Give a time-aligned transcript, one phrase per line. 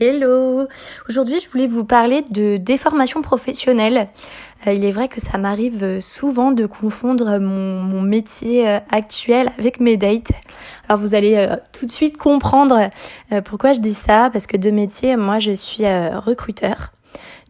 [0.00, 0.68] Hello
[1.08, 4.08] Aujourd'hui, je voulais vous parler de déformation professionnelle.
[4.64, 9.80] Euh, il est vrai que ça m'arrive souvent de confondre mon, métier euh, actuel avec
[9.80, 10.30] mes dates.
[10.88, 12.90] Alors vous allez euh, tout de suite comprendre
[13.44, 16.92] pourquoi je dis ça, parce que de métier, moi je suis recruteur.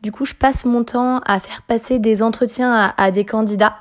[0.03, 3.77] Du coup, je passe mon temps à faire passer des entretiens à, des candidats.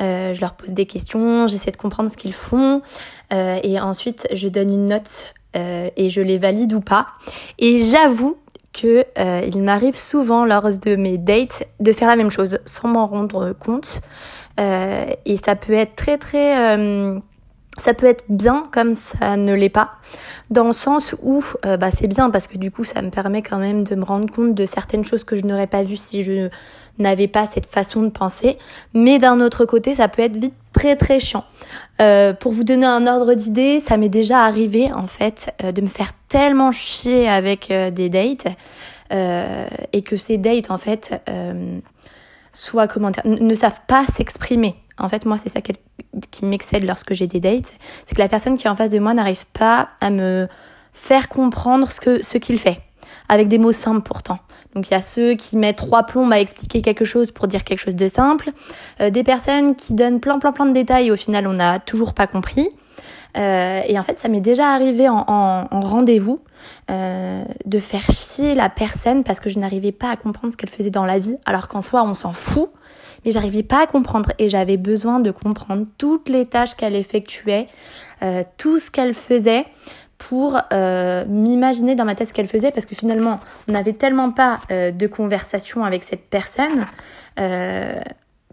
[0.00, 2.82] je leur pose des questions, j'essaie de comprendre ce qu'ils font
[3.30, 7.08] et ensuite je donne une note euh, et je les valide ou pas.
[7.58, 8.36] Et j'avoue
[8.72, 12.88] que euh, il m'arrive souvent lors de mes dates de faire la même chose sans
[12.88, 14.00] m'en rendre compte.
[14.60, 16.76] Euh, et ça peut être très très
[17.78, 19.92] ça peut être bien comme ça ne l'est pas,
[20.50, 23.58] dans le sens où bah, c'est bien parce que du coup ça me permet quand
[23.58, 26.50] même de me rendre compte de certaines choses que je n'aurais pas vues si je
[26.98, 28.58] n'avais pas cette façon de penser.
[28.92, 31.44] Mais d'un autre côté, ça peut être vite très très chiant.
[32.00, 35.80] Euh, pour vous donner un ordre d'idée, ça m'est déjà arrivé en fait euh, de
[35.80, 38.46] me faire tellement chier avec euh, des dates
[39.92, 41.14] et que ces dates en fait
[42.54, 44.76] soient comment ne savent pas s'exprimer.
[44.96, 45.60] En fait, moi, c'est ça
[46.30, 47.74] qui m'excède lorsque j'ai des dates,
[48.06, 50.48] c'est que la personne qui est en face de moi n'arrive pas à me
[50.92, 52.80] faire comprendre ce que ce qu'il fait
[53.28, 54.38] avec des mots simples pourtant.
[54.74, 57.64] Donc il y a ceux qui mettent trois plombes à expliquer quelque chose pour dire
[57.64, 58.50] quelque chose de simple,
[59.00, 61.78] euh, des personnes qui donnent plein plein plein de détails et au final on n'a
[61.78, 62.68] toujours pas compris.
[63.36, 66.40] Euh, et en fait ça m'est déjà arrivé en, en, rendez-vous
[66.90, 70.70] euh, de faire chier la personne parce que je n'arrivais pas à comprendre ce qu'elle
[70.70, 72.70] faisait dans la vie, alors qu'en soi on s'en fout,
[73.24, 77.68] mais j'arrivais pas à comprendre et j'avais besoin de comprendre toutes les tâches qu'elle effectuait,
[78.56, 79.66] tout ce qu'elle faisait
[80.18, 84.30] pour euh, m'imaginer dans ma tête ce qu'elle faisait parce que finalement on n'avait tellement
[84.30, 86.86] pas euh, de conversation avec cette personne
[87.38, 88.00] euh,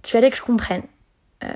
[0.02, 0.84] qu'il fallait que je comprenne.
[1.44, 1.50] Euh,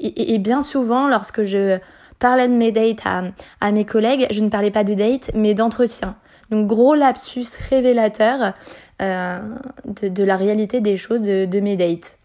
[0.00, 1.78] et, bien souvent lorsque je
[2.20, 3.24] parlais de mes dates à,
[3.60, 6.16] à, mes collègues, je ne parlais pas de date mais d'entretien.
[6.50, 8.54] Donc gros lapsus révélateur
[9.00, 12.19] de, de, la réalité des choses de, de mes dates.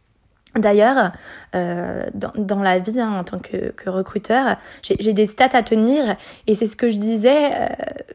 [0.55, 1.11] D'ailleurs,
[1.55, 5.63] euh, dans, dans, la vie hein, en tant que, que recruteur, j'ai des stats à
[5.63, 6.15] tenir
[6.47, 7.51] et c'est ce que je disais.
[7.53, 7.67] Euh,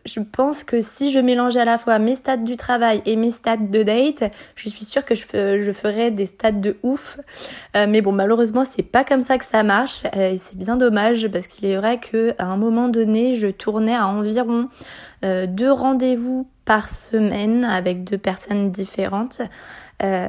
[0.06, 3.30] je pense que si je mélangeais à la fois mes stats du travail et mes
[3.30, 5.24] stats de date, je suis sûre que je,
[5.58, 7.18] je ferais des stats de ouf.
[7.76, 10.76] Euh, mais bon, malheureusement, c'est pas comme ça que ça marche euh, et c'est bien
[10.76, 14.68] dommage parce qu'il est vrai que à un moment donné, je tournais à environ
[15.24, 19.42] euh, deux rendez-vous par semaine avec deux personnes différentes.
[20.02, 20.28] Euh,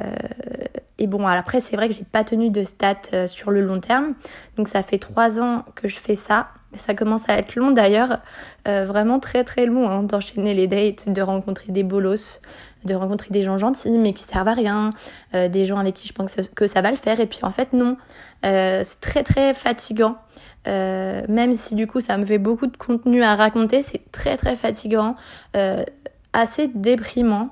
[1.02, 3.80] et bon, après, c'est vrai que j'ai pas tenu de stats euh, sur le long
[3.80, 4.14] terme.
[4.56, 6.50] Donc, ça fait trois ans que je fais ça.
[6.74, 8.20] Ça commence à être long d'ailleurs,
[8.68, 12.40] euh, vraiment très très long hein, d'enchaîner les dates, de rencontrer des bolos,
[12.84, 14.90] de rencontrer des gens gentils mais qui servent à rien,
[15.34, 17.20] des gens avec qui je pense que ça va le faire.
[17.20, 17.98] Et puis en fait, non,
[18.42, 20.16] c'est très très fatigant.
[20.66, 24.56] même si du coup ça me fait beaucoup de contenu à raconter, c'est très très
[24.56, 25.14] fatigant,
[26.32, 27.50] assez déprimant.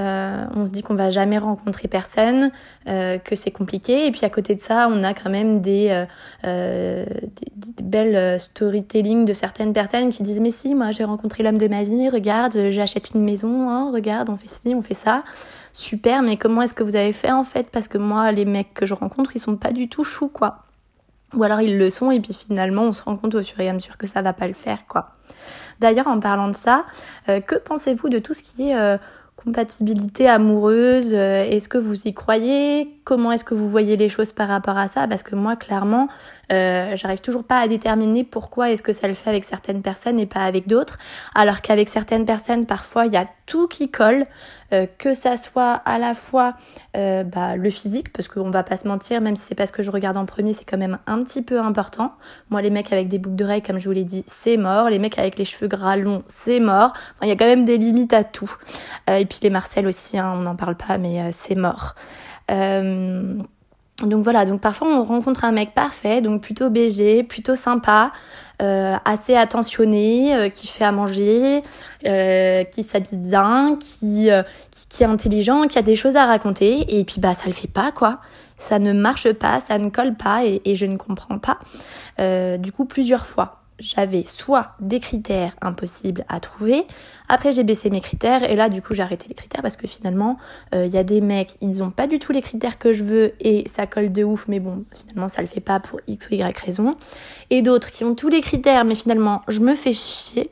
[0.00, 2.52] Euh, on se dit qu'on va jamais rencontrer personne,
[2.88, 4.06] euh, que c'est compliqué.
[4.06, 6.06] Et puis à côté de ça, on a quand même des,
[6.44, 7.04] euh,
[7.82, 11.82] belles storytelling de certaines personnes qui disent mais si, moi j'ai rencontré l'homme de ma
[11.82, 15.22] vie, regarde, j'achète une maison, hein, regarde, on fait ci, on fait ça.
[15.72, 17.68] Super, mais comment est-ce que vous avez fait en fait?
[17.70, 20.64] Parce que moi, les mecs que je rencontre, ils sont pas du tout choux, quoi.
[21.34, 23.68] Ou alors ils le sont et puis finalement on se rend compte au fur et
[23.68, 25.10] à mesure que ça va pas le faire, quoi.
[25.78, 26.84] D'ailleurs, en parlant de ça,
[27.26, 28.98] que pensez-vous de tout ce qui est
[29.44, 32.88] compatibilité amoureuse euh, Est-ce que vous y croyez?
[33.04, 35.08] Comment est-ce que vous voyez les choses par rapport à ça?
[35.08, 36.08] Parce que moi, clairement,
[36.52, 40.18] euh, j'arrive toujours pas à déterminer pourquoi est-ce que ça le fait avec certaines personnes
[40.18, 40.98] et pas avec d'autres.
[41.34, 44.26] Alors qu'avec certaines personnes, parfois, il y a tout qui colle,
[44.72, 46.54] euh, que ça soit à la fois
[46.94, 49.82] bah, le physique, parce qu'on va pas se mentir, même si c'est pas ce que
[49.82, 52.12] je regarde en premier, c'est quand même un petit peu important.
[52.50, 54.90] Moi, les mecs avec des boucles d'oreilles, comme je vous l'ai dit, c'est mort.
[54.90, 56.92] Les mecs avec les cheveux gras longs, c'est mort.
[57.22, 58.52] Il y a quand même des limites à tout.
[59.30, 61.94] Puis les Marcel aussi, hein, on n'en parle pas, mais c'est mort.
[64.06, 68.12] Donc voilà, donc parfois on rencontre un mec parfait, donc plutôt BG, plutôt sympa,
[68.62, 71.62] euh, assez attentionné, euh, qui fait à manger,
[72.06, 77.20] euh, qui s'habille bien, qui, est intelligent, qui a des choses à raconter, et puis
[77.20, 78.20] bah ça le fait pas quoi.
[78.58, 81.58] Ça ne marche pas, ça ne colle pas, et, et je ne comprends pas.
[82.58, 86.86] du coup plusieurs fois j'avais soit des critères impossibles à trouver,
[87.28, 89.86] après j'ai baissé mes critères et là du coup j'ai arrêté les critères parce que
[89.86, 90.38] finalement
[90.72, 93.32] il y a des mecs, ils ont pas du tout les critères que je veux
[93.40, 96.34] et ça colle de ouf mais bon finalement ça le fait pas pour x ou
[96.34, 96.96] y raison.
[97.50, 100.50] Et d'autres qui ont tous les critères mais finalement je me fais chier.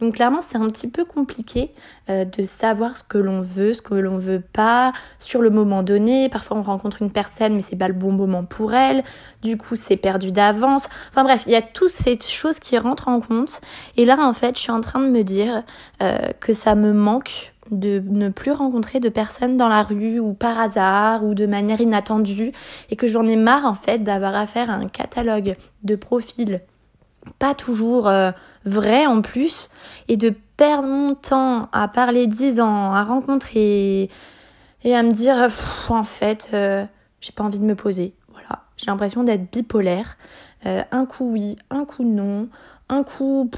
[0.00, 1.72] Donc clairement c'est un petit peu compliqué
[2.08, 5.82] euh, de savoir ce que l'on veut, ce que l'on veut pas sur le moment
[5.82, 6.28] donné.
[6.28, 9.04] Parfois on rencontre une personne mais c'est pas le bon moment pour elle.
[9.42, 10.88] Du coup c'est perdu d'avance.
[11.10, 13.60] Enfin bref, il y a toutes ces choses qui rentrent en compte.
[13.96, 15.62] Et là en fait je suis en train de me dire
[16.02, 20.34] euh, que ça me manque de ne plus rencontrer de personnes dans la rue ou
[20.34, 22.52] par hasard ou de manière inattendue
[22.90, 26.60] et que j'en ai marre en fait d'avoir à faire un catalogue de profils
[27.38, 28.30] pas toujours euh,
[28.64, 29.70] vrai en plus
[30.08, 34.10] et de perdre mon temps à parler dix ans, à rencontrer
[34.84, 35.48] et à me dire
[35.88, 36.84] en fait euh,
[37.20, 38.14] j'ai pas envie de me poser.
[38.32, 40.16] Voilà, j'ai l'impression d'être bipolaire.
[40.66, 42.48] Euh, un coup oui, un coup non,
[42.88, 43.50] un coup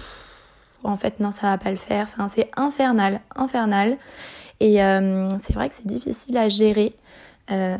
[0.84, 2.08] en fait non ça va pas le faire.
[2.28, 3.98] C'est infernal, infernal.
[4.60, 6.94] Et euh, c'est vrai que c'est difficile à gérer.
[7.50, 7.76] Euh,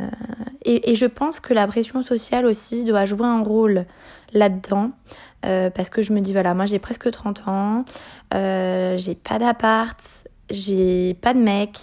[0.65, 3.87] et, et, je pense que la pression sociale aussi doit jouer un rôle
[4.33, 4.91] là-dedans.
[5.43, 7.85] Parce que je me dis, voilà, moi j'ai presque 30 ans,
[8.33, 9.99] j'ai pas d'appart,
[10.51, 11.79] j'ai pas de mec.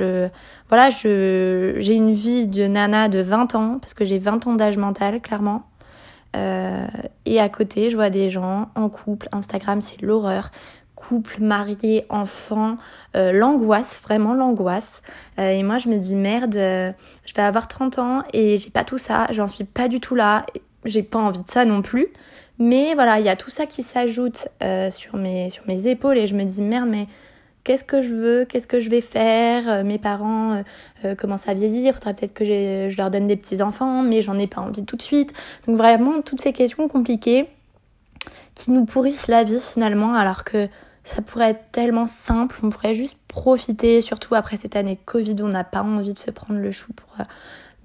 [0.00, 0.28] Euh,
[0.68, 4.54] voilà, je, j'ai une vie de nana de 20 ans, parce que j'ai 20 ans
[4.54, 5.62] d'âge mental, clairement.
[6.36, 6.86] Euh,
[7.26, 9.28] et à côté, je vois des gens en couple.
[9.32, 10.50] Instagram, c'est l'horreur.
[10.96, 12.76] Couple, marié, enfant,
[13.14, 15.02] euh, l'angoisse, vraiment l'angoisse.
[15.38, 18.98] Et moi, je me dis merde, je vais avoir 30 ans et j'ai pas tout
[18.98, 20.46] ça, j'en suis pas du tout là.
[20.84, 22.08] J'ai pas envie de ça non plus.
[22.58, 24.48] Mais voilà, il y a tout ça qui s'ajoute
[24.90, 27.06] sur, mes, sur mes épaules et je me dis merde, mais
[27.64, 30.62] qu'est-ce que je veux, qu'est-ce que je vais faire, euh, mes parents euh,
[31.04, 34.38] euh, commencent à vieillir, il faudrait peut-être que je leur donne des petits-enfants, mais j'en
[34.38, 35.32] ai pas envie tout de suite.
[35.66, 37.48] Donc vraiment, toutes ces questions compliquées
[38.54, 40.68] qui nous pourrissent la vie finalement, alors que
[41.02, 45.48] ça pourrait être tellement simple, on pourrait juste profiter, surtout après cette année Covid, on
[45.48, 47.16] n'a pas envie de se prendre le chou pour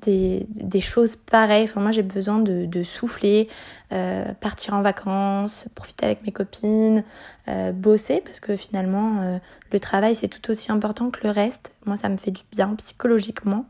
[0.02, 1.64] des, des, choses pareilles.
[1.64, 3.48] Enfin, moi, j'ai besoin de, de souffler,
[3.92, 7.04] euh, partir en vacances, profiter avec mes copines,
[7.48, 9.38] euh, bosser, parce que finalement, euh,
[9.72, 11.72] le travail, c'est tout aussi important que le reste.
[11.86, 13.66] Moi, ça me fait du bien psychologiquement.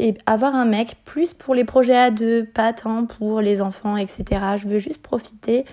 [0.00, 3.96] Et avoir un mec plus pour les projets à deux, pas tant pour les enfants,
[3.96, 4.24] etc.
[4.56, 5.64] Je veux juste profiter.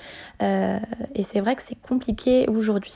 [0.42, 2.94] Et c'est vrai que c'est compliqué aujourd'hui.